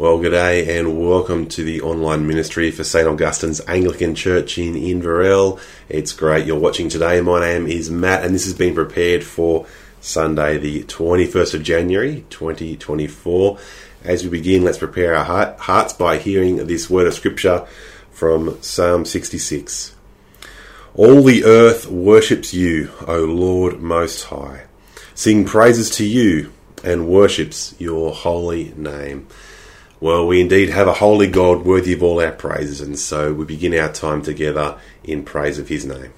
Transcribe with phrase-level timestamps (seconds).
[0.00, 3.06] Well, good day and welcome to the online ministry for St.
[3.06, 5.60] Augustine's Anglican Church in Inverell.
[5.90, 7.20] It's great you're watching today.
[7.20, 9.66] My name is Matt and this has been prepared for
[10.00, 13.58] Sunday, the 21st of January 2024.
[14.02, 17.66] As we begin, let's prepare our hearts by hearing this word of scripture
[18.10, 19.94] from Psalm 66.
[20.94, 24.62] All the earth worships you, O Lord Most High.
[25.14, 29.26] Sing praises to you and worships your holy name.
[30.02, 33.44] Well, we indeed have a holy God worthy of all our praises, and so we
[33.44, 36.14] begin our time together in praise of his name.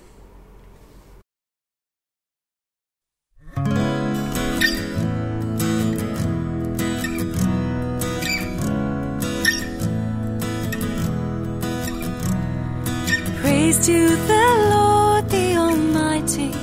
[13.40, 16.54] Praise to the Lord, the Almighty,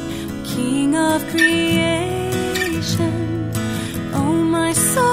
[0.45, 1.51] King of creation.
[4.13, 5.08] Oh, my soul,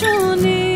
[0.00, 0.67] temple draw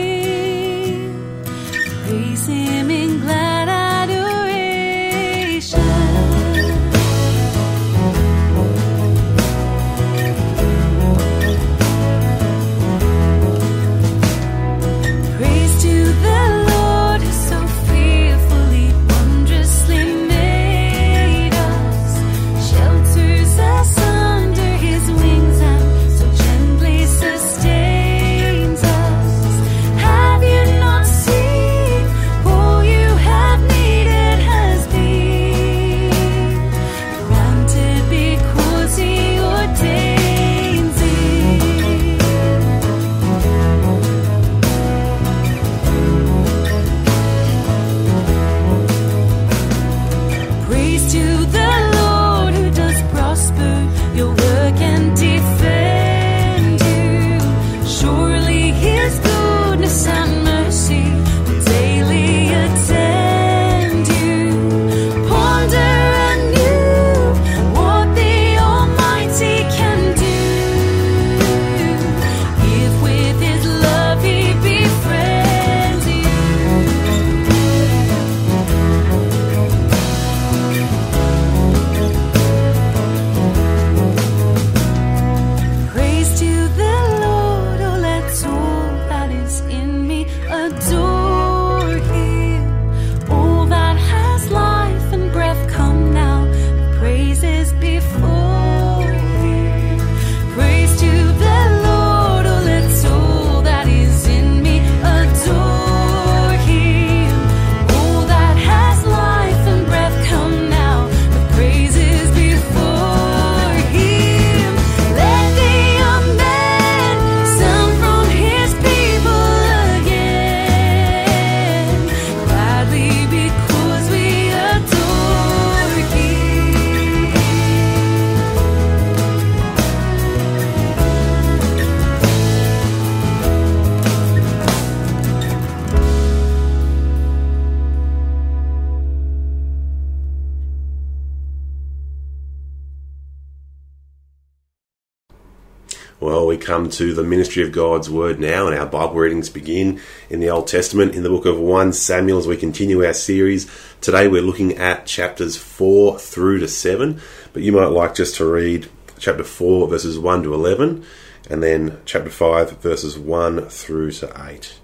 [146.73, 150.01] come to the ministry of God's Word now, and our Bible readings begin
[150.31, 153.71] in the Old Testament in the book of 1 Samuel as we continue our series.
[154.01, 157.21] Today we're looking at chapters 4 through to 7,
[157.53, 158.89] but you might like just to read
[159.19, 161.05] chapter 4, verses 1 to 11,
[161.51, 164.75] and then chapter 5, verses 1 through to 8.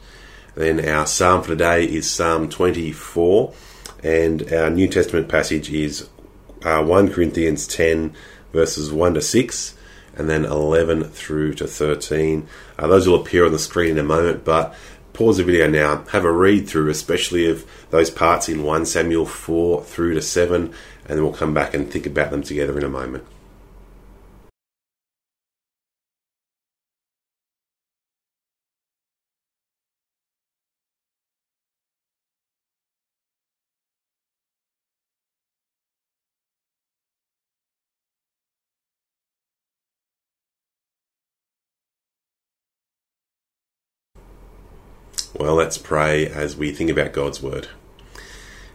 [0.56, 3.54] Then our psalm for today is Psalm 24,
[4.02, 6.06] and our New Testament passage is
[6.66, 8.14] uh, 1 Corinthians 10,
[8.52, 9.74] verses 1 to 6
[10.18, 12.46] and then 11 through to 13.
[12.78, 14.74] Uh, those will appear on the screen in a moment, but
[15.12, 19.26] pause the video now, have a read through, especially of those parts in 1 Samuel
[19.26, 20.74] 4 through to 7, and
[21.06, 23.24] then we'll come back and think about them together in a moment.
[45.38, 47.68] Well, let's pray as we think about God's Word.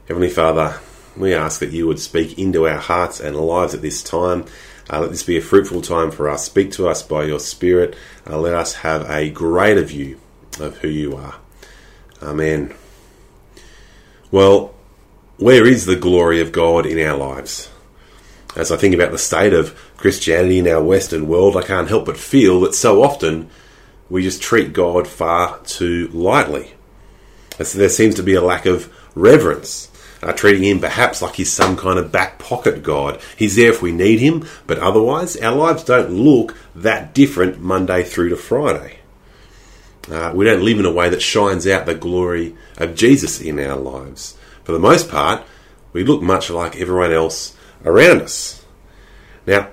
[0.07, 0.79] Heavenly Father,
[1.17, 4.45] we ask that you would speak into our hearts and lives at this time.
[4.89, 6.45] Uh, let this be a fruitful time for us.
[6.45, 7.97] Speak to us by your Spirit.
[8.25, 10.21] Uh, let us have a greater view
[10.57, 11.35] of who you are.
[12.21, 12.73] Amen.
[14.31, 14.73] Well,
[15.35, 17.69] where is the glory of God in our lives?
[18.55, 22.05] As I think about the state of Christianity in our Western world, I can't help
[22.05, 23.49] but feel that so often
[24.09, 26.73] we just treat God far too lightly.
[27.57, 29.89] There seems to be a lack of reverence,
[30.21, 33.21] uh, treating Him perhaps like He's some kind of back pocket God.
[33.37, 38.03] He's there if we need Him, but otherwise our lives don't look that different Monday
[38.03, 38.99] through to Friday.
[40.09, 43.59] Uh, we don't live in a way that shines out the glory of Jesus in
[43.59, 44.35] our lives.
[44.63, 45.43] For the most part,
[45.93, 47.55] we look much like everyone else
[47.85, 48.65] around us.
[49.45, 49.69] Now,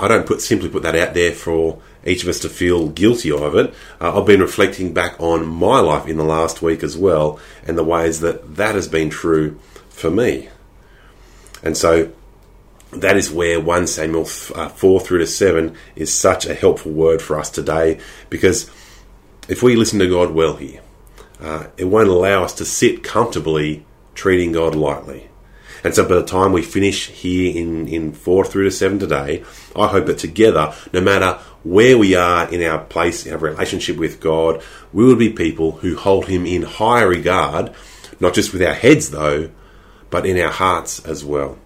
[0.00, 3.30] I don't put simply put that out there for each of us to feel guilty
[3.30, 3.74] of it.
[4.00, 7.76] Uh, I've been reflecting back on my life in the last week as well, and
[7.76, 9.58] the ways that that has been true
[9.88, 10.48] for me.
[11.62, 12.12] And so
[12.92, 14.22] that is where 1 Samuel
[14.54, 18.70] uh, 4 through to 7 is such a helpful word for us today because
[19.48, 20.80] if we listen to God well here,
[21.40, 23.84] uh, it won't allow us to sit comfortably
[24.14, 25.28] treating God lightly.
[25.84, 29.44] And so by the time we finish here in, in 4 through to 7 today,
[29.76, 33.96] I hope that together, no matter where we are in our place, in our relationship
[33.96, 34.62] with God,
[34.92, 37.72] we will be people who hold Him in high regard,
[38.20, 39.50] not just with our heads though,
[40.10, 41.58] but in our hearts as well.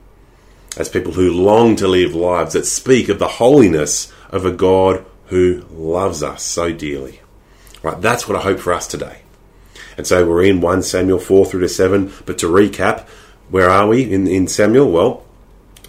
[0.77, 5.05] As people who long to live lives that speak of the holiness of a God
[5.27, 7.21] who loves us so dearly.
[7.83, 9.23] Right, that's what I hope for us today.
[9.97, 12.13] And so we're in 1 Samuel 4 through to 7.
[12.25, 13.07] But to recap,
[13.51, 14.91] where are we in, in Samuel?
[14.91, 15.25] Well,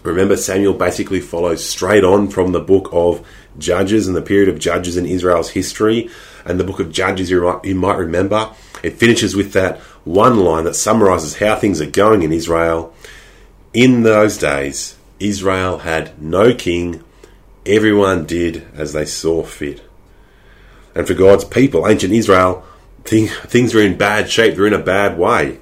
[0.03, 3.25] remember, Samuel basically follows straight on from the book of
[3.57, 6.09] Judges and the period of Judges in Israel's history.
[6.45, 8.49] And the book of Judges, you might, you might remember,
[8.83, 12.93] it finishes with that one line that summarizes how things are going in Israel.
[13.73, 17.03] In those days, Israel had no king,
[17.65, 19.81] everyone did as they saw fit.
[20.93, 22.65] And for God's people, ancient Israel,
[23.05, 25.59] things are in bad shape, they're in a bad way.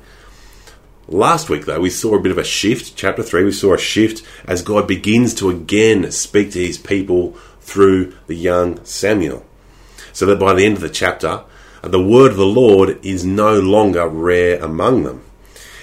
[1.08, 2.96] Last week, though, we saw a bit of a shift.
[2.96, 7.36] Chapter 3, we saw a shift as God begins to again speak to his people
[7.62, 9.46] through the young Samuel.
[10.14, 11.44] So that by the end of the chapter,
[11.82, 15.24] the word of the Lord is no longer rare among them.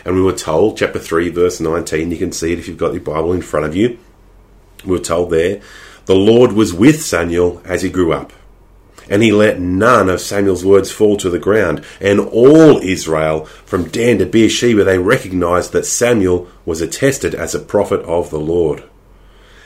[0.04, 2.92] And we were told, chapter 3, verse 19, you can see it if you've got
[2.92, 3.98] your Bible in front of you.
[4.84, 5.60] We were told there,
[6.06, 8.32] the Lord was with Samuel as he grew up
[9.10, 11.84] and he let none of Samuel's words fall to the ground.
[12.00, 17.60] And all Israel, from Dan to Beersheba, they recognized that Samuel was attested as a
[17.60, 18.84] prophet of the Lord.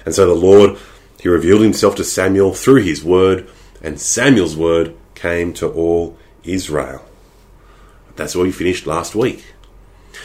[0.04, 0.78] And so the Lord,
[1.22, 3.48] he revealed himself to Samuel through his word,
[3.80, 7.04] and Samuel's word came to all Israel.
[8.16, 9.44] That's where we finished last week.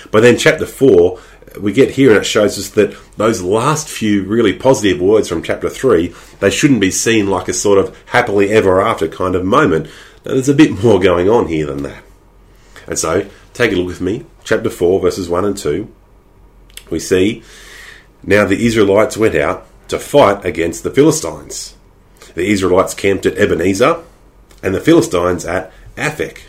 [0.09, 1.19] But then, chapter 4,
[1.59, 5.43] we get here and it shows us that those last few really positive words from
[5.43, 9.45] chapter 3 they shouldn't be seen like a sort of happily ever after kind of
[9.45, 9.85] moment
[10.25, 12.03] now, there's a bit more going on here than that
[12.85, 15.91] and so take a look with me chapter 4 verses 1 and 2
[16.91, 17.41] we see
[18.21, 21.75] now the israelites went out to fight against the philistines
[22.35, 24.03] the israelites camped at ebenezer
[24.61, 26.39] and the philistines at aphek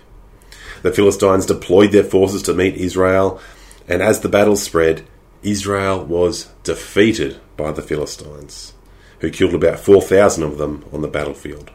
[0.83, 3.41] the philistines deployed their forces to meet israel
[3.89, 5.05] and as the battle spread,
[5.43, 8.75] Israel was defeated by the Philistines,
[9.21, 11.71] who killed about 4,000 of them on the battlefield.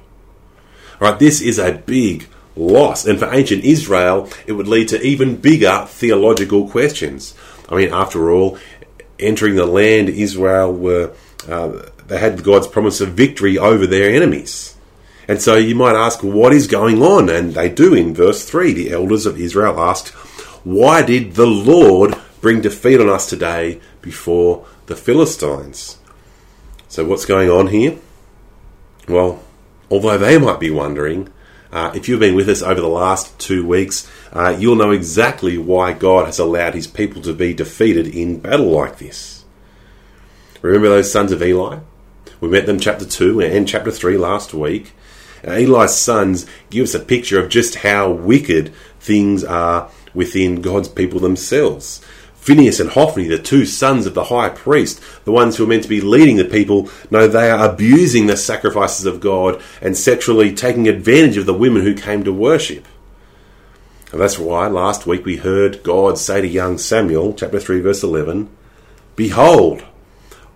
[1.02, 5.02] All right, this is a big loss, and for ancient Israel, it would lead to
[5.02, 7.34] even bigger theological questions.
[7.68, 8.60] I mean, after all,
[9.20, 11.14] entering the land, Israel were
[11.48, 14.76] uh, they had God's promise of victory over their enemies.
[15.28, 17.30] And so you might ask, what is going on?
[17.30, 18.74] And they do in verse 3.
[18.74, 20.10] The elders of Israel asked,
[20.64, 25.98] why did the Lord bring defeat on us today before the Philistines?
[26.88, 27.98] So, what's going on here?
[29.08, 29.42] Well,
[29.90, 31.32] although they might be wondering,
[31.72, 35.58] uh, if you've been with us over the last two weeks, uh, you'll know exactly
[35.58, 39.33] why God has allowed his people to be defeated in battle like this.
[40.64, 41.80] Remember those sons of Eli?
[42.40, 44.94] We met them chapter 2 and chapter 3 last week.
[45.44, 51.20] Eli's sons give us a picture of just how wicked things are within God's people
[51.20, 52.00] themselves.
[52.36, 55.84] Phinehas and Hophni, the two sons of the high priest, the ones who are meant
[55.84, 60.54] to be leading the people, no, they are abusing the sacrifices of God and sexually
[60.54, 62.88] taking advantage of the women who came to worship.
[64.14, 68.02] And that's why last week we heard God say to young Samuel, chapter 3, verse
[68.02, 68.50] 11,
[69.18, 69.84] Behold,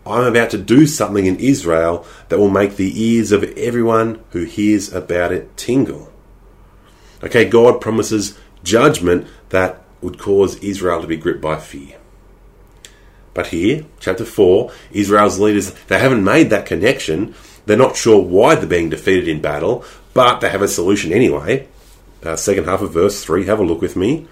[0.07, 4.43] I'm about to do something in Israel that will make the ears of everyone who
[4.43, 6.11] hears about it tingle.
[7.23, 11.97] Okay, God promises judgment that would cause Israel to be gripped by fear.
[13.33, 17.35] But here, chapter 4, Israel's leaders, they haven't made that connection.
[17.65, 21.67] They're not sure why they're being defeated in battle, but they have a solution anyway.
[22.23, 24.27] Uh, second half of verse 3, have a look with me.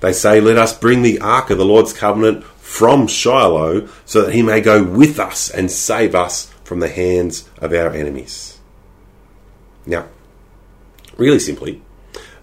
[0.00, 2.44] They say, Let us bring the ark of the Lord's covenant
[2.76, 7.48] from Shiloh so that he may go with us and save us from the hands
[7.56, 8.58] of our enemies.
[9.86, 10.08] Now,
[11.16, 11.80] really simply,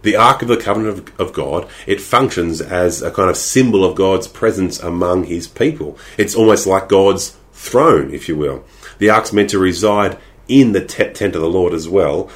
[0.01, 3.85] the Ark of the Covenant of, of, God, it functions as a kind of symbol
[3.85, 5.99] of God's presence among his people.
[6.17, 8.65] It's almost like God's throne, if you will.
[8.97, 12.27] The Ark's meant to reside in the tent of the Lord as well.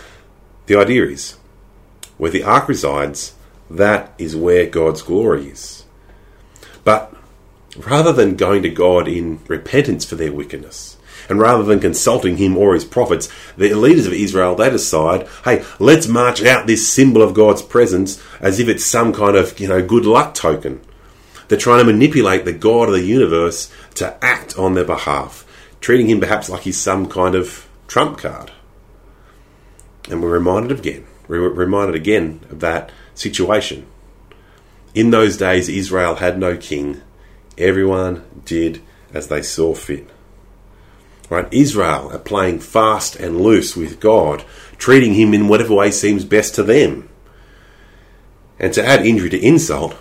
[0.68, 1.38] The idea is,
[2.20, 3.34] where the Ark resides,
[3.72, 5.77] that is where God's glory is.
[7.76, 10.98] Rather than going to God in repentance for their wickedness,
[11.30, 15.66] and rather than consulting him or his prophets, the leaders of Israel, they decide, hey,
[15.80, 19.68] let's march out this symbol of God's presence as if it's some kind of, you
[19.68, 20.82] know, good luck token.
[21.48, 25.46] They're trying to manipulate the God of the universe to act on their behalf,
[25.82, 28.52] treating him perhaps like he's some kind of trump card.
[30.10, 33.86] And we're reminded again, we're reminded again of that situation.
[34.94, 37.02] In those days, Israel had no king.
[37.58, 38.82] Everyone did
[39.14, 40.10] as they saw fit.
[41.30, 41.48] Right?
[41.52, 44.46] Israel are playing fast and loose with God,
[44.78, 47.10] treating him in whatever way seems best to them.
[48.60, 49.96] And to add injury to insult,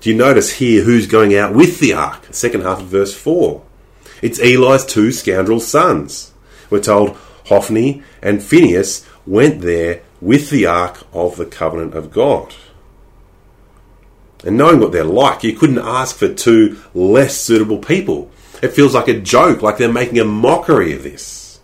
[0.00, 2.26] do you notice here who's going out with the ark?
[2.30, 3.62] Second half of verse 4.
[4.22, 6.32] It's Eli's two scoundrel sons.
[6.70, 12.54] We're told Hophni and Phinehas went there with the ark of the covenant of God.
[14.46, 18.30] And knowing what they're like, you couldn't ask for two less suitable people.
[18.62, 21.58] It feels like a joke, like they're making a mockery of this.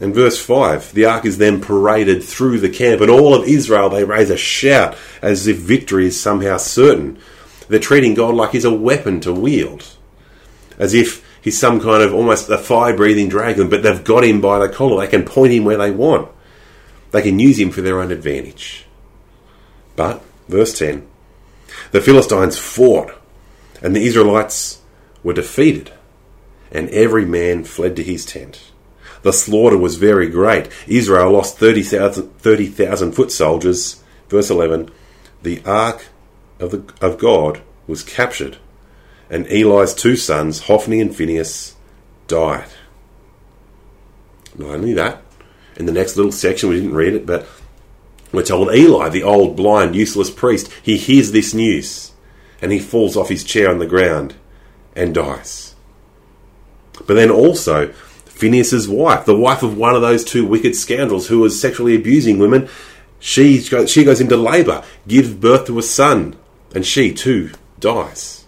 [0.00, 3.90] In verse 5, the ark is then paraded through the camp, and all of Israel
[3.90, 7.18] they raise a shout as if victory is somehow certain.
[7.68, 9.86] They're treating God like he's a weapon to wield,
[10.78, 14.40] as if he's some kind of almost a fire breathing dragon, but they've got him
[14.40, 15.04] by the collar.
[15.04, 16.30] They can point him where they want,
[17.10, 18.86] they can use him for their own advantage.
[19.96, 21.06] But, verse 10,
[21.92, 23.12] the Philistines fought,
[23.82, 24.80] and the Israelites
[25.22, 25.92] were defeated,
[26.70, 28.72] and every man fled to his tent.
[29.22, 30.68] The slaughter was very great.
[30.86, 34.02] Israel lost 30,000 30, foot soldiers.
[34.28, 34.90] Verse 11
[35.42, 36.06] The ark
[36.60, 38.58] of, the, of God was captured,
[39.28, 41.74] and Eli's two sons, Hophni and Phinehas,
[42.28, 42.68] died.
[44.56, 45.22] Not only that,
[45.76, 47.46] in the next little section, we didn't read it, but
[48.36, 52.12] we're told Eli, the old, blind, useless priest, he hears this news
[52.60, 54.34] and he falls off his chair on the ground
[54.94, 55.74] and dies.
[57.06, 57.94] But then also,
[58.26, 62.38] Phinehas's wife, the wife of one of those two wicked scoundrels who was sexually abusing
[62.38, 62.68] women,
[63.18, 66.36] she goes, she goes into labour, gives birth to a son,
[66.74, 68.44] and she too dies.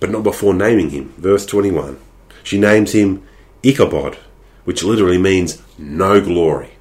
[0.00, 1.14] But not before naming him.
[1.18, 2.00] Verse 21.
[2.42, 3.22] She names him
[3.62, 4.18] Ichabod,
[4.64, 6.71] which literally means no glory.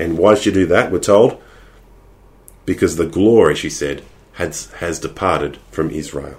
[0.00, 0.90] And why did she do that?
[0.90, 1.40] We're told
[2.64, 4.02] because the glory, she said,
[4.34, 6.38] has, has departed from Israel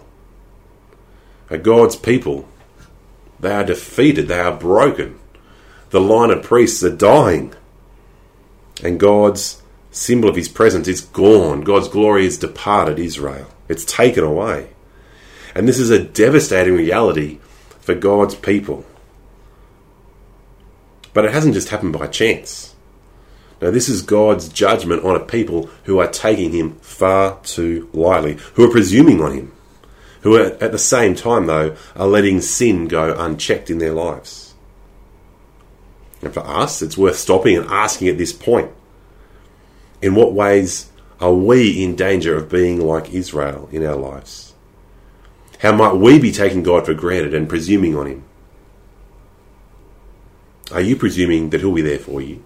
[1.51, 2.47] are God's people.
[3.39, 5.19] They are defeated, they are broken.
[5.89, 7.53] The line of priests are dying.
[8.83, 11.61] And God's symbol of his presence is gone.
[11.61, 13.47] God's glory has departed Israel.
[13.67, 14.69] It's taken away.
[15.53, 17.39] And this is a devastating reality
[17.81, 18.85] for God's people.
[21.13, 22.70] But it hasn't just happened by chance.
[23.61, 28.37] Now, this is God's judgment on a people who are taking him far too lightly,
[28.55, 29.51] who are presuming on him
[30.21, 34.53] who are, at the same time, though, are letting sin go unchecked in their lives.
[36.21, 38.71] And for us, it's worth stopping and asking at this point
[40.01, 40.89] in what ways
[41.19, 44.53] are we in danger of being like Israel in our lives?
[45.59, 48.23] How might we be taking God for granted and presuming on Him?
[50.71, 52.43] Are you presuming that He'll be there for you?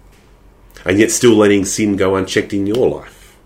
[0.86, 3.36] And yet still letting sin go unchecked in your life?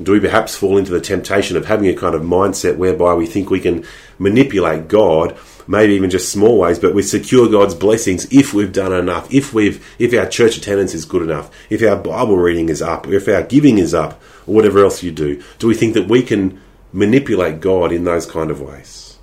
[0.00, 3.26] Do we perhaps fall into the temptation of having a kind of mindset whereby we
[3.26, 3.84] think we can
[4.18, 5.36] manipulate God,
[5.66, 9.52] maybe even just small ways, but we secure God's blessings if we've done enough, if
[9.52, 13.28] we've if our church attendance is good enough, if our Bible reading is up, if
[13.28, 15.42] our giving is up, or whatever else you do?
[15.58, 16.60] Do we think that we can
[16.92, 19.18] manipulate God in those kind of ways?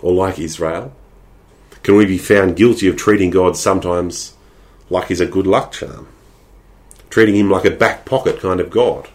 [0.00, 0.94] Or like Israel?
[1.90, 4.34] Can we be found guilty of treating God sometimes
[4.90, 6.06] like he's a good luck charm?
[7.10, 9.08] treating him like a back pocket kind of God.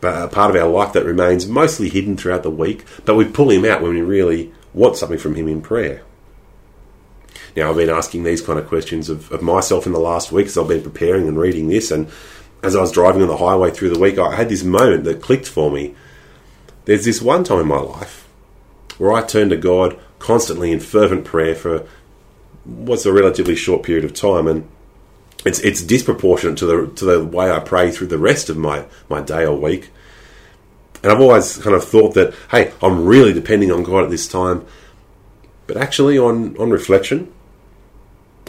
[0.00, 3.26] But a part of our life that remains mostly hidden throughout the week, but we
[3.26, 6.00] pull him out when we really want something from him in prayer.
[7.54, 10.46] Now, I've been asking these kind of questions of, of myself in the last week
[10.46, 12.08] as I've been preparing and reading this, and
[12.62, 15.20] as I was driving on the highway through the week, I had this moment that
[15.20, 15.94] clicked for me.
[16.86, 18.26] There's this one time in my life
[18.96, 21.86] where I turned to God constantly in fervent prayer for
[22.64, 24.66] what's a relatively short period of time, and
[25.44, 28.86] It's it's disproportionate to the to the way I pray through the rest of my
[29.08, 29.90] my day or week.
[31.02, 34.26] And I've always kind of thought that, hey, I'm really depending on God at this
[34.26, 34.64] time.
[35.68, 37.32] But actually, on, on reflection,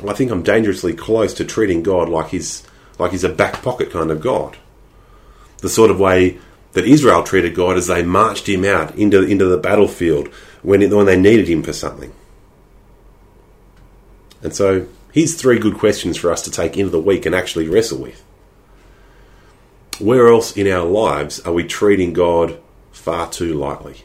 [0.07, 2.63] I think I'm dangerously close to treating God like he's
[2.97, 4.57] like he's a back pocket kind of God.
[5.61, 6.39] The sort of way
[6.73, 10.29] that Israel treated God as they marched him out into into the battlefield
[10.61, 12.13] when it, when they needed him for something.
[14.41, 17.67] And so, here's three good questions for us to take into the week and actually
[17.67, 18.23] wrestle with.
[19.99, 22.59] Where else in our lives are we treating God
[22.91, 24.03] far too lightly?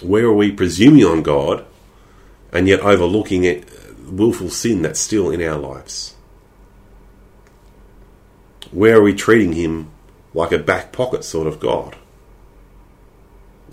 [0.00, 1.64] Where are we presuming on God
[2.52, 3.68] and yet overlooking it,
[4.04, 6.14] willful sin that's still in our lives?
[8.70, 9.90] Where are we treating Him
[10.34, 11.96] like a back pocket sort of God?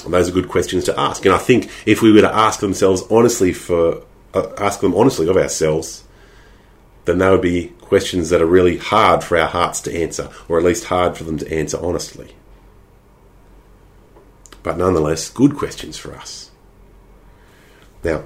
[0.08, 1.26] Those are good questions to ask.
[1.26, 4.04] And I think if we were to ask themselves honestly for
[4.34, 6.04] uh, ask them honestly of ourselves,
[7.06, 10.58] then they would be questions that are really hard for our hearts to answer, or
[10.58, 12.36] at least hard for them to answer honestly.
[14.62, 16.52] But nonetheless, good questions for us.
[18.04, 18.26] Now,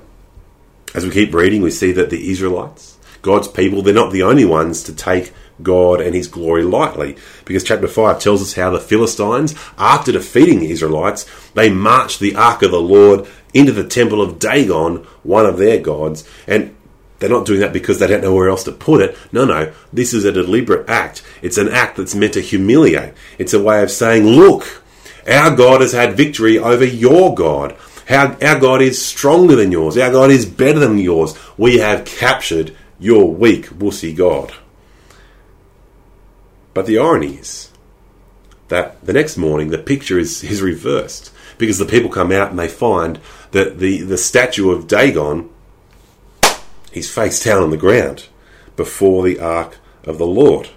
[0.93, 4.45] as we keep reading, we see that the Israelites, God's people, they're not the only
[4.45, 5.31] ones to take
[5.63, 7.17] God and His glory lightly.
[7.45, 12.35] Because chapter 5 tells us how the Philistines, after defeating the Israelites, they marched the
[12.35, 16.75] ark of the Lord into the temple of Dagon, one of their gods, and
[17.19, 19.17] they're not doing that because they don't know where else to put it.
[19.31, 19.71] No, no.
[19.93, 21.23] This is a deliberate act.
[21.41, 23.13] It's an act that's meant to humiliate.
[23.37, 24.83] It's a way of saying, look,
[25.25, 27.77] our God has had victory over your God.
[28.09, 29.97] Our, our God is stronger than yours.
[29.97, 31.37] Our God is better than yours.
[31.57, 34.53] We have captured your weak, wussy God.
[36.73, 37.71] But the irony is
[38.69, 42.57] that the next morning the picture is, is reversed because the people come out and
[42.57, 43.19] they find
[43.51, 45.49] that the, the statue of Dagon
[46.93, 48.27] He's face down on the ground
[48.75, 50.69] before the ark of the Lord.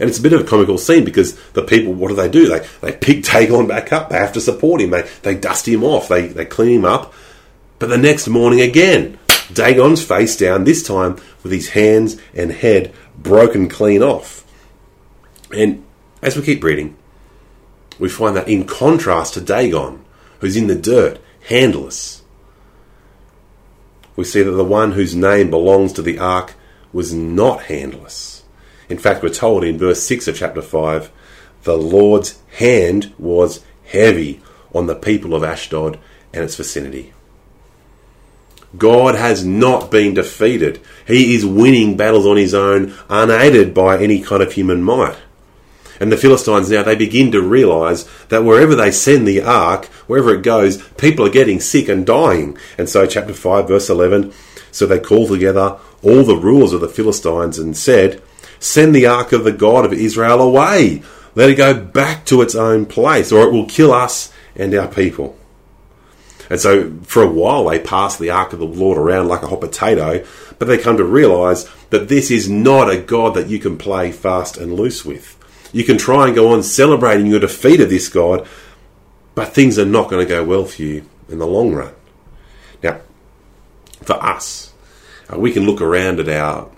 [0.00, 2.48] And it's a bit of a comical scene because the people, what do they do?
[2.48, 4.08] They, they pick Dagon back up.
[4.08, 4.90] They have to support him.
[4.90, 6.08] They, they dust him off.
[6.08, 7.14] They, they clean him up.
[7.78, 9.18] But the next morning again,
[9.52, 14.41] Dagon's face down, this time with his hands and head broken clean off.
[15.52, 15.84] And
[16.20, 16.96] as we keep reading,
[17.98, 20.04] we find that in contrast to Dagon,
[20.40, 22.22] who's in the dirt, handless,
[24.16, 26.54] we see that the one whose name belongs to the ark
[26.92, 28.44] was not handless.
[28.88, 31.10] In fact, we're told in verse 6 of chapter 5
[31.62, 34.40] the Lord's hand was heavy
[34.74, 35.98] on the people of Ashdod
[36.32, 37.12] and its vicinity.
[38.76, 40.80] God has not been defeated.
[41.06, 45.16] He is winning battles on his own, unaided by any kind of human might.
[46.00, 50.34] And the Philistines now, they begin to realize that wherever they send the ark, wherever
[50.34, 52.56] it goes, people are getting sick and dying.
[52.76, 54.32] And so, chapter 5, verse 11
[54.72, 58.20] so they called together all the rulers of the Philistines and said,
[58.58, 61.02] Send the ark of the God of Israel away.
[61.34, 64.88] Let it go back to its own place, or it will kill us and our
[64.88, 65.36] people.
[66.50, 69.46] And so, for a while, they pass the ark of the Lord around like a
[69.46, 70.24] hot potato,
[70.58, 74.10] but they come to realize that this is not a God that you can play
[74.10, 75.38] fast and loose with.
[75.72, 78.46] You can try and go on celebrating your defeat of this God,
[79.34, 81.94] but things are not going to go well for you in the long run.
[82.82, 83.00] Now,
[84.02, 84.72] for us,
[85.32, 86.68] uh, we can look around at our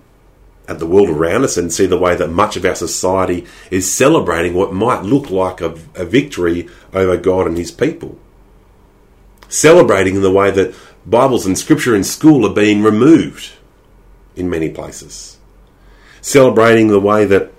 [0.67, 3.93] at the world around us and see the way that much of our society is
[3.93, 8.19] celebrating what might look like a, a victory over God and His people.
[9.49, 13.53] Celebrating in the way that Bibles and Scripture in school are being removed
[14.37, 15.39] in many places.
[16.23, 17.53] Celebrating the way that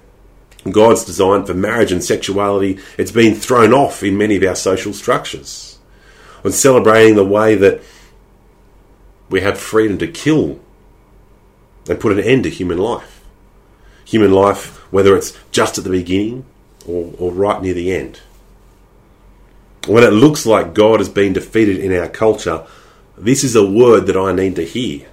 [0.71, 4.93] God's design for marriage and sexuality, it's been thrown off in many of our social
[4.93, 5.77] structures.
[6.43, 7.81] On celebrating the way that
[9.29, 10.59] we have freedom to kill
[11.87, 13.23] and put an end to human life.
[14.05, 16.45] Human life, whether it's just at the beginning
[16.87, 18.21] or, or right near the end.
[19.87, 22.65] When it looks like God has been defeated in our culture,
[23.17, 25.07] this is a word that I need to hear.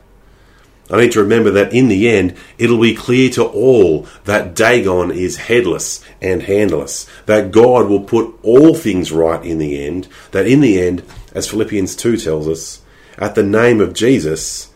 [0.92, 5.10] I need to remember that in the end, it'll be clear to all that Dagon
[5.10, 10.46] is headless and handless, that God will put all things right in the end, that
[10.46, 11.02] in the end,
[11.34, 12.82] as Philippians 2 tells us,
[13.16, 14.70] at the name of Jesus,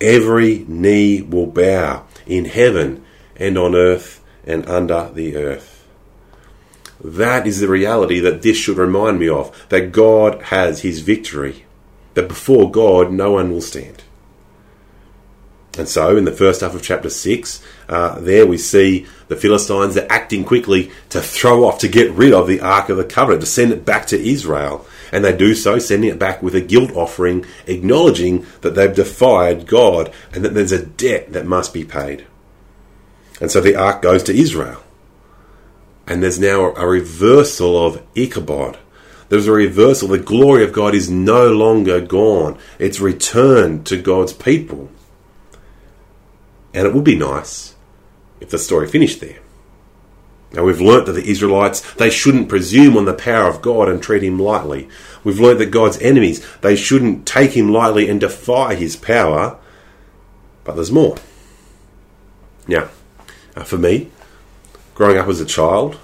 [0.00, 3.04] every knee will bow in heaven
[3.36, 5.86] and on earth and under the earth.
[7.04, 11.66] That is the reality that this should remind me of that God has his victory,
[12.14, 14.02] that before God no one will stand.
[15.76, 19.96] And so, in the first half of chapter 6, uh, there we see the Philistines
[19.96, 23.42] are acting quickly to throw off, to get rid of the Ark of the Covenant,
[23.42, 24.86] to send it back to Israel.
[25.12, 29.66] And they do so, sending it back with a guilt offering, acknowledging that they've defied
[29.66, 32.26] God and that there's a debt that must be paid.
[33.40, 34.82] And so the ark goes to Israel.
[36.06, 38.78] And there's now a reversal of Ichabod.
[39.28, 40.08] There's a reversal.
[40.08, 44.90] The glory of God is no longer gone, it's returned to God's people.
[46.74, 47.74] And it would be nice
[48.40, 49.38] if the story finished there.
[50.52, 54.02] Now we've learnt that the Israelites, they shouldn't presume on the power of God and
[54.02, 54.88] treat him lightly.
[55.22, 59.58] We've learnt that God's enemies, they shouldn't take him lightly and defy his power.
[60.64, 61.16] But there's more.
[62.66, 62.88] Now,
[63.56, 64.10] uh, for me,
[64.94, 65.98] growing up as a child,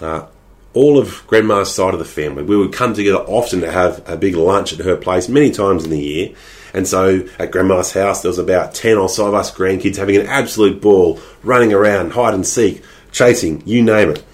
[0.00, 0.26] uh,
[0.74, 4.16] all of Grandma's side of the family, we would come together often to have a
[4.16, 6.34] big lunch at her place many times in the year.
[6.74, 10.16] And so at Grandma's house, there was about 10 or so of us grandkids having
[10.16, 12.82] an absolute ball, running around, hide and seek,
[13.12, 14.24] chasing, you name it.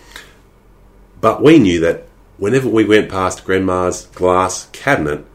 [1.20, 2.06] But we knew that
[2.38, 5.26] whenever we went past Grandma's glass cabinet,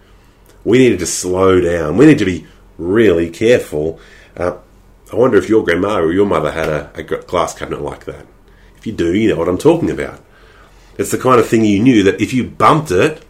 [0.64, 1.98] we needed to slow down.
[1.98, 2.48] We needed to be
[2.80, 4.00] really careful.
[4.36, 4.58] Uh,
[5.14, 8.26] I wonder if your grandma or your mother had a, a glass cabinet like that.
[8.76, 10.25] If you do, you know what I'm talking about.
[10.98, 13.24] It's the kind of thing you knew that if you bumped it,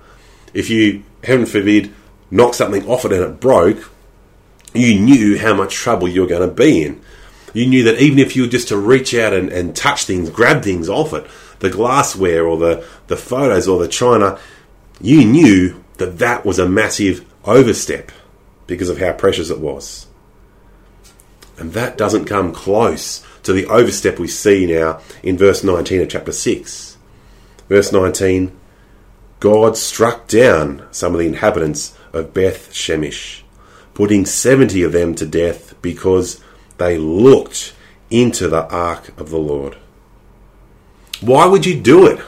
[0.53, 1.93] if you, heaven forbid,
[2.31, 3.91] knocked something off it and it broke,
[4.73, 7.01] you knew how much trouble you were going to be in.
[7.53, 10.29] You knew that even if you were just to reach out and, and touch things,
[10.29, 11.25] grab things off it,
[11.59, 14.37] the glassware or the, the photos or the china,
[14.99, 18.11] you knew that that was a massive overstep
[18.67, 20.07] because of how precious it was.
[21.57, 26.09] And that doesn't come close to the overstep we see now in verse 19 of
[26.09, 26.94] chapter 6.
[27.69, 28.55] Verse 19
[29.39, 33.41] God struck down some of the inhabitants of Beth Shemesh,
[33.93, 36.41] putting 70 of them to death because
[36.77, 37.73] they looked
[38.09, 39.77] into the ark of the Lord.
[41.21, 42.19] Why would you do it?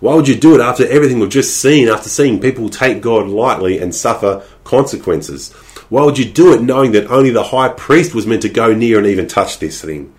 [0.00, 3.26] Why would you do it after everything we've just seen, after seeing people take God
[3.26, 5.52] lightly and suffer consequences?
[5.88, 8.74] Why would you do it knowing that only the high priest was meant to go
[8.74, 10.13] near and even touch this thing?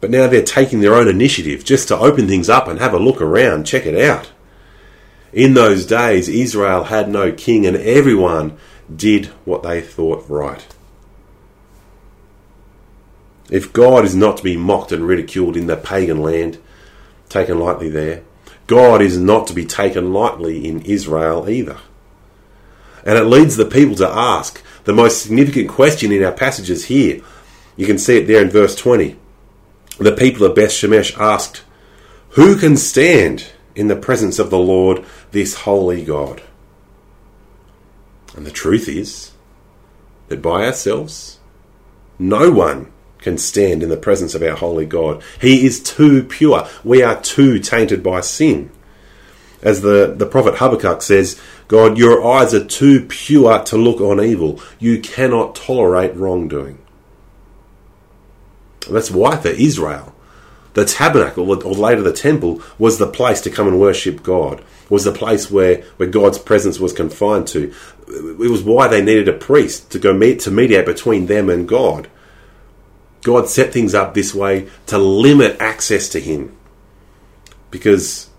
[0.00, 2.98] But now they're taking their own initiative just to open things up and have a
[2.98, 4.30] look around, check it out.
[5.32, 8.56] In those days, Israel had no king and everyone
[8.94, 10.66] did what they thought right.
[13.50, 16.58] If God is not to be mocked and ridiculed in the pagan land,
[17.28, 18.22] taken lightly there,
[18.66, 21.78] God is not to be taken lightly in Israel either.
[23.04, 27.22] And it leads the people to ask the most significant question in our passages here.
[27.76, 29.16] You can see it there in verse 20.
[29.98, 31.62] The people of Beth Shemesh asked,
[32.30, 36.42] Who can stand in the presence of the Lord, this holy God?
[38.36, 39.32] And the truth is
[40.28, 41.38] that by ourselves,
[42.18, 45.22] no one can stand in the presence of our holy God.
[45.40, 46.68] He is too pure.
[46.84, 48.70] We are too tainted by sin.
[49.60, 54.20] As the, the prophet Habakkuk says, God, your eyes are too pure to look on
[54.20, 54.60] evil.
[54.78, 56.78] You cannot tolerate wrongdoing.
[58.88, 60.14] That's why for Israel,
[60.74, 65.04] the tabernacle, or later the temple, was the place to come and worship God, was
[65.04, 67.74] the place where, where God's presence was confined to.
[68.06, 71.68] It was why they needed a priest to go meet to mediate between them and
[71.68, 72.08] God.
[73.22, 76.56] God set things up this way to limit access to Him.
[77.70, 78.30] Because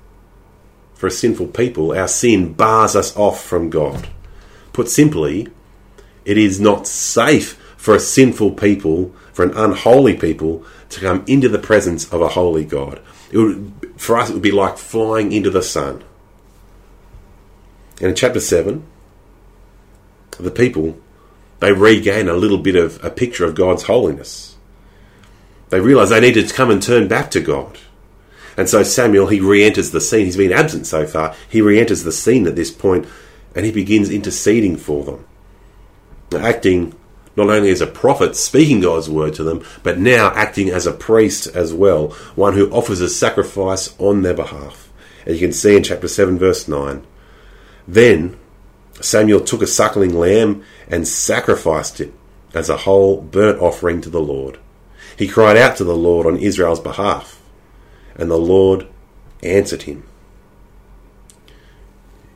[0.94, 4.08] for a sinful people, our sin bars us off from God.
[4.74, 5.48] Put simply,
[6.26, 11.48] it is not safe for a sinful people, for an unholy people, to come into
[11.48, 13.00] the presence of a holy God.
[13.32, 16.04] It would, for us, it would be like flying into the sun.
[18.02, 18.86] And in chapter 7,
[20.42, 21.00] the people,
[21.62, 24.58] they regain a little bit of a picture of God's holiness.
[25.70, 27.78] They realize they need to come and turn back to God.
[28.58, 30.26] And so Samuel, he re enters the scene.
[30.26, 31.34] He's been absent so far.
[31.50, 33.08] He re enters the scene at this point
[33.56, 35.26] and he begins interceding for them.
[36.34, 36.94] Acting
[37.36, 40.92] not only as a prophet, speaking God's word to them, but now acting as a
[40.92, 44.92] priest as well, one who offers a sacrifice on their behalf.
[45.26, 47.06] As you can see in chapter 7, verse 9.
[47.88, 48.38] Then
[49.02, 52.14] Samuel took a suckling lamb and sacrificed it
[52.54, 54.60] as a whole burnt offering to the Lord.
[55.18, 57.42] He cried out to the Lord on Israel's behalf,
[58.16, 58.88] and the Lord
[59.44, 60.04] answered him.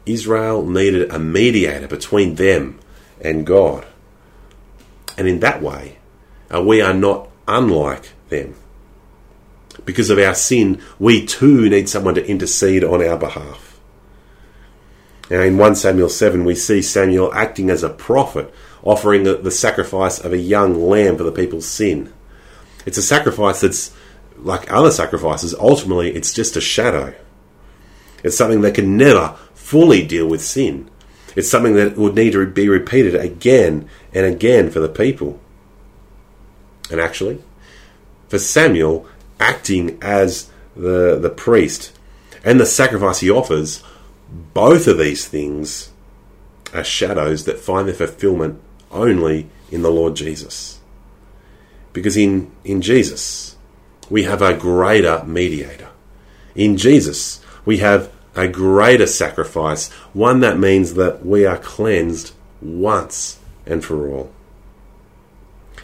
[0.05, 2.79] Israel needed a mediator between them
[3.21, 3.85] and God.
[5.17, 5.97] And in that way,
[6.53, 8.55] uh, we are not unlike them.
[9.85, 13.79] Because of our sin, we too need someone to intercede on our behalf.
[15.29, 19.51] Now, in 1 Samuel 7, we see Samuel acting as a prophet, offering the, the
[19.51, 22.13] sacrifice of a young lamb for the people's sin.
[22.85, 23.93] It's a sacrifice that's
[24.37, 27.15] like other sacrifices, ultimately, it's just a shadow.
[28.23, 30.89] It's something that can never fully deal with sin.
[31.35, 35.39] It's something that would need to be repeated again and again for the people.
[36.91, 37.41] And actually,
[38.27, 39.07] for Samuel,
[39.39, 41.97] acting as the, the priest
[42.43, 43.83] and the sacrifice he offers,
[44.53, 45.91] both of these things
[46.73, 48.59] are shadows that find their fulfillment
[48.91, 50.79] only in the Lord Jesus.
[51.93, 53.55] Because in, in Jesus,
[54.09, 55.89] we have a greater mediator.
[56.55, 63.39] In Jesus, we have a greater sacrifice, one that means that we are cleansed once
[63.65, 64.31] and for all.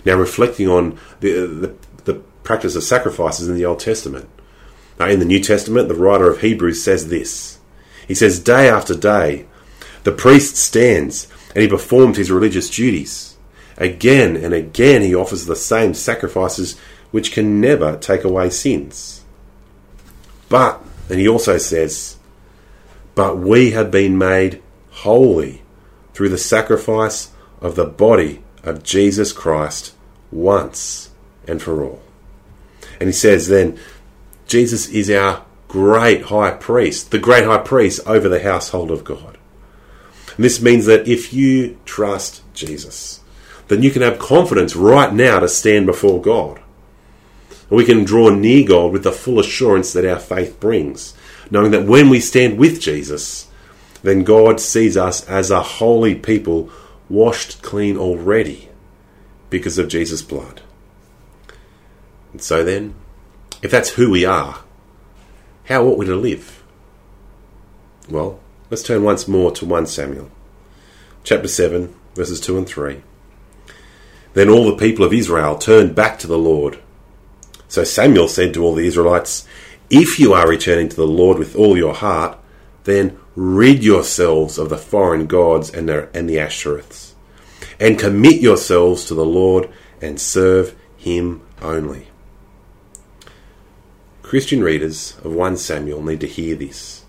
[0.05, 4.29] Now, reflecting on the, the, the practice of sacrifices in the Old Testament.
[4.99, 7.59] Now, in the New Testament, the writer of Hebrews says this
[8.07, 9.45] He says, Day after day,
[10.03, 13.37] the priest stands and he performs his religious duties.
[13.77, 16.77] Again and again, he offers the same sacrifices
[17.11, 19.23] which can never take away sins.
[20.47, 22.17] But, and he also says,
[23.19, 25.61] but we have been made holy
[26.13, 29.93] through the sacrifice of the body of Jesus Christ
[30.31, 31.09] once
[31.45, 32.01] and for all.
[32.97, 33.77] And he says then,
[34.47, 39.37] Jesus is our great high priest, the great high priest over the household of God.
[40.37, 43.19] And this means that if you trust Jesus,
[43.67, 46.61] then you can have confidence right now to stand before God.
[47.69, 51.15] And we can draw near God with the full assurance that our faith brings,
[51.51, 53.47] knowing that when we stand with Jesus,
[54.03, 56.69] then God sees us as a holy people
[57.09, 58.69] washed clean already
[59.49, 60.61] because of Jesus' blood.
[62.31, 62.93] And so then,
[63.61, 64.59] if that's who we are,
[65.65, 66.63] how ought we to live?
[68.09, 70.31] Well, let's turn once more to 1 Samuel,
[71.23, 73.01] chapter 7, verses 2 and 3.
[74.33, 76.79] Then all the people of Israel turned back to the Lord.
[77.67, 79.47] So Samuel said to all the Israelites,
[79.89, 82.37] If you are returning to the Lord with all your heart,
[82.83, 86.37] then rid yourselves of the foreign gods and the, and the
[87.79, 89.69] and commit yourselves to the Lord
[90.01, 92.07] and serve him only.
[94.21, 97.03] Christian readers of 1 Samuel need to hear this.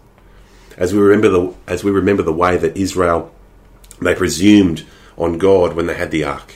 [0.77, 3.35] As we remember the as we remember the way that Israel
[4.01, 4.87] they presumed
[5.19, 6.55] on God when they had the ark.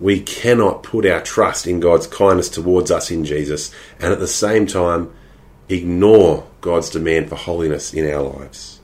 [0.00, 4.26] We cannot put our trust in God's kindness towards us in Jesus and at the
[4.26, 5.12] same time
[5.68, 8.80] ignore God's demand for holiness in our lives.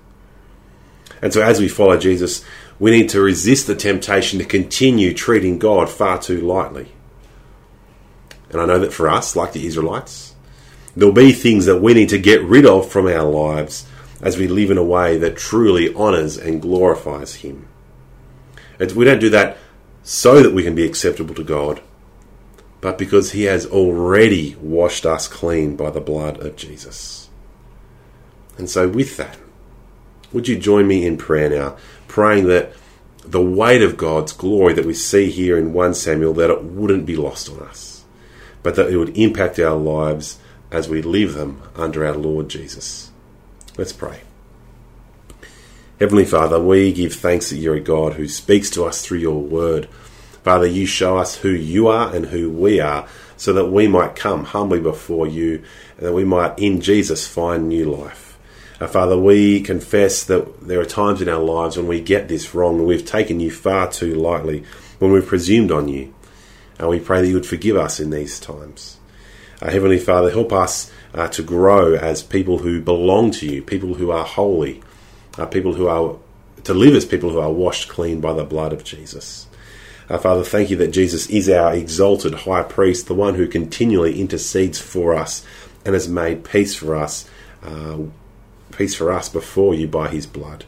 [1.22, 2.44] And so as we follow Jesus,
[2.78, 6.92] we need to resist the temptation to continue treating God far too lightly.
[8.50, 10.34] And I know that for us, like the Israelites,
[10.96, 13.86] there'll be things that we need to get rid of from our lives
[14.22, 17.68] as we live in a way that truly honours and glorifies Him.
[18.78, 19.58] And we don't do that
[20.10, 21.80] so that we can be acceptable to God,
[22.80, 27.28] but because He has already washed us clean by the blood of Jesus.
[28.58, 29.38] And so, with that,
[30.32, 31.76] would you join me in prayer now,
[32.08, 32.72] praying that
[33.24, 37.06] the weight of God's glory that we see here in 1 Samuel, that it wouldn't
[37.06, 38.04] be lost on us,
[38.64, 40.40] but that it would impact our lives
[40.72, 43.12] as we live them under our Lord Jesus.
[43.78, 44.22] Let's pray.
[46.00, 49.42] Heavenly Father, we give thanks that you're a God who speaks to us through your
[49.42, 49.86] word.
[50.42, 54.16] Father, you show us who you are and who we are so that we might
[54.16, 55.62] come humbly before you
[55.96, 58.38] and that we might in Jesus find new life.
[58.80, 62.54] Uh, Father, we confess that there are times in our lives when we get this
[62.54, 64.64] wrong and we've taken you far too lightly,
[64.98, 66.14] when we've presumed on you.
[66.78, 68.98] And we pray that you would forgive us in these times.
[69.60, 73.94] Uh, Heavenly Father, help us uh, to grow as people who belong to you, people
[73.94, 74.82] who are holy,
[75.36, 76.16] uh, people who are
[76.64, 79.46] to live as people who are washed clean by the blood of Jesus.
[80.10, 84.20] Uh, Father, thank you that Jesus is our exalted high priest, the one who continually
[84.20, 85.46] intercedes for us
[85.84, 87.30] and has made peace for us,
[87.62, 87.96] uh,
[88.72, 90.64] peace for us before you by his blood.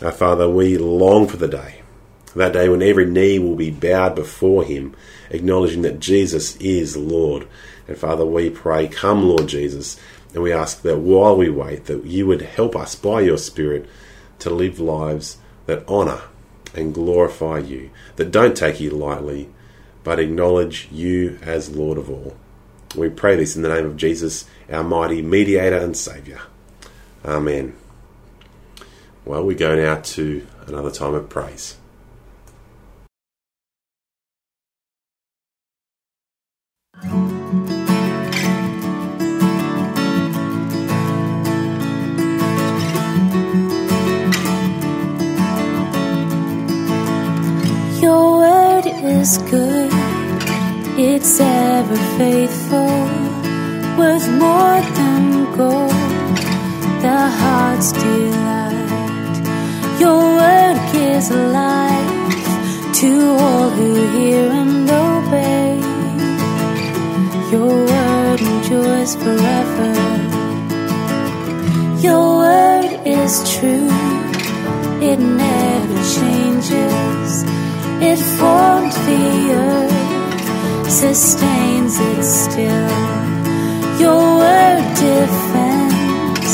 [0.00, 1.82] Uh, Father, we long for the day,
[2.36, 4.94] that day when every knee will be bowed before him,
[5.30, 7.48] acknowledging that Jesus is Lord.
[7.88, 9.98] And Father, we pray, come, Lord Jesus,
[10.34, 13.86] and we ask that while we wait, that you would help us by your Spirit
[14.38, 16.22] to live lives that honour
[16.74, 19.48] and glorify you, that don't take you lightly,
[20.04, 22.36] but acknowledge you as Lord of all.
[22.96, 26.40] We pray this in the name of Jesus, our mighty mediator and Saviour.
[27.24, 27.76] Amen.
[29.24, 31.76] Well, we go now to another time of praise.
[37.04, 37.31] Your
[49.22, 49.90] is good,
[50.98, 52.94] it's ever faithful,
[53.96, 55.24] worth more than
[55.56, 55.94] gold,
[57.04, 59.34] the heart's delight.
[60.02, 62.12] Your word gives life
[63.00, 63.10] to
[63.44, 65.70] all who hear and obey.
[67.52, 69.92] Your word endures forever.
[72.06, 73.88] Your word is true,
[75.10, 76.51] it never changes.
[78.14, 82.90] It formed the earth, sustains it still.
[84.02, 86.50] Your word defends,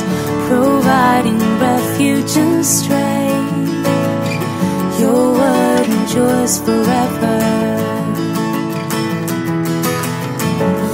[0.46, 3.88] providing refuge and strength.
[5.00, 7.38] Your word endures forever.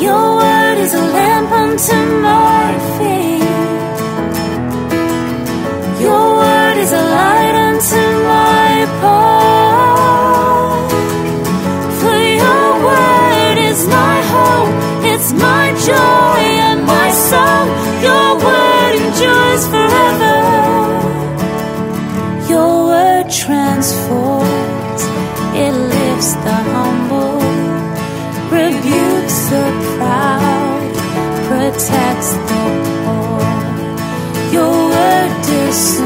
[0.01, 1.97] Your word is a lamp unto
[2.31, 3.45] my feet.
[6.01, 9.34] Your word is a light unto my path.
[15.25, 17.67] It's my joy and my song.
[18.07, 20.37] Your word endures forever.
[22.53, 25.03] Your word transforms,
[25.63, 27.41] it lifts the humble,
[28.53, 30.93] rebukes the proud,
[31.49, 32.65] protects the
[33.01, 33.41] poor.
[34.53, 36.04] Your word discerns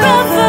[0.00, 0.45] forever.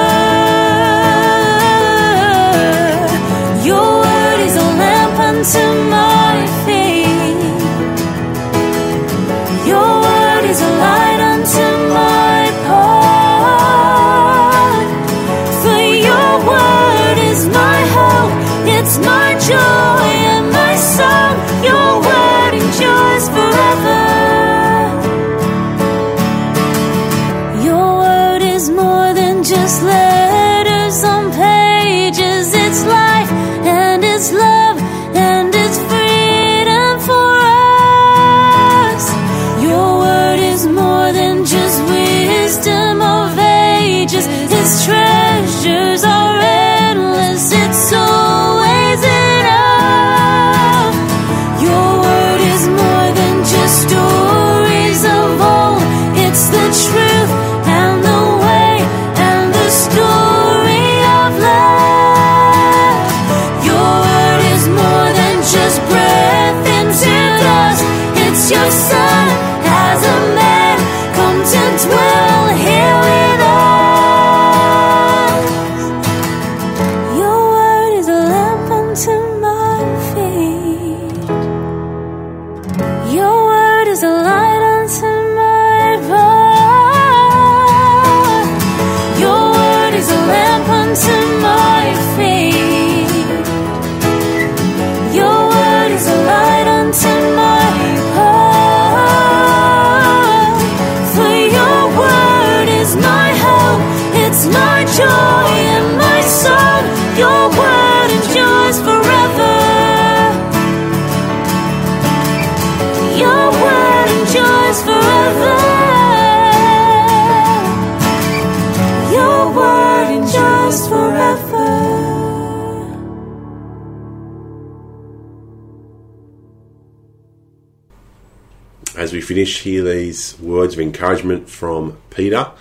[129.68, 132.52] Hear these words of encouragement from Peter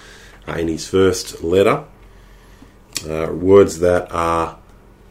[0.49, 1.85] uh, in his first letter.
[3.09, 4.59] Uh, words that are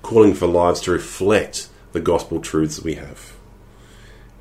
[0.02, 3.34] calling for lives to reflect the gospel truths we have.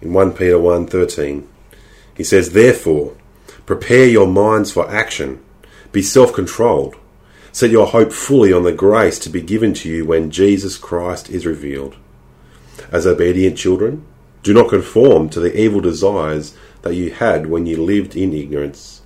[0.02, 1.46] In 1 Peter 1:13,
[2.14, 3.12] he says, "Therefore,
[3.66, 5.38] prepare your minds for action.
[5.92, 6.96] Be self-controlled.
[7.52, 11.30] Set your hope fully on the grace to be given to you when Jesus Christ
[11.30, 11.94] is revealed.
[12.90, 14.04] As obedient children,
[14.44, 19.00] do not conform to the evil desires that you had when you lived in ignorance.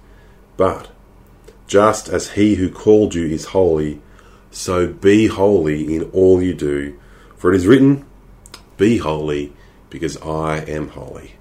[0.56, 0.90] But,
[1.68, 4.02] just as he who called you is holy,
[4.50, 6.98] so be holy in all you do.
[7.36, 8.04] For it is written,
[8.76, 9.52] Be holy,
[9.90, 11.36] because I am holy.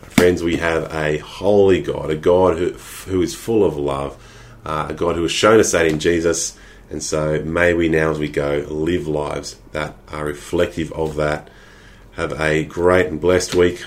[0.00, 4.16] Friends, we have a holy God, a God who, who is full of love,
[4.64, 6.56] uh, a God who has shown us that in Jesus.
[6.88, 11.50] And so may we now, as we go, live lives that are reflective of that.
[12.12, 13.84] Have a great and blessed week.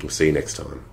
[0.00, 0.84] We'll see you next time.